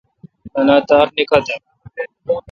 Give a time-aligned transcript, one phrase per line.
[0.53, 1.55] نننالاں تار نیکتہ۔؟